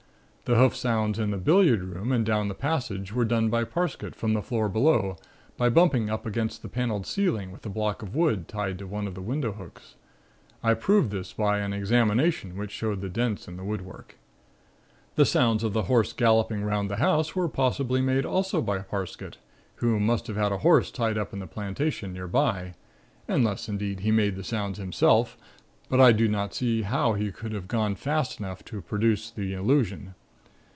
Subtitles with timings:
[0.45, 4.17] "The hoof sounds in the billiard room and down the passage were done by Parsket
[4.17, 5.15] from the floor below
[5.55, 9.07] by bumping up against the paneled ceiling with a block of wood tied to one
[9.07, 9.95] of the window hooks.
[10.61, 14.17] I proved this by an examination which showed the dents in the woodwork.
[15.15, 19.37] "The sounds of the horse galloping 'round the house were possibly made also by Parsket,
[19.75, 22.73] who must have had a horse tied up in the plantation nearby,
[23.25, 25.37] unless, indeed, he made the sounds himself,
[25.87, 29.53] but I do not see how he could have gone fast enough to produce the
[29.53, 30.13] illusion.